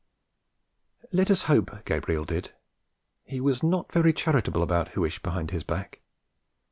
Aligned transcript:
Let 1.11 1.29
us 1.29 1.43
hope 1.43 1.85
Gabriel 1.85 2.25
did; 2.25 2.53
he 3.23 3.39
was 3.39 3.61
not 3.61 3.91
very 3.91 4.13
charitable 4.13 4.63
about 4.63 4.93
Huish 4.93 5.21
behind 5.21 5.51
his 5.51 5.63
back. 5.63 5.99